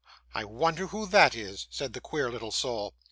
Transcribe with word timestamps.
'I 0.33 0.45
wonder 0.45 0.87
who 0.87 1.05
that 1.09 1.35
is,' 1.35 1.67
said 1.69 1.93
the 1.93 2.01
queer 2.01 2.31
little 2.31 2.51
soul. 2.51 2.95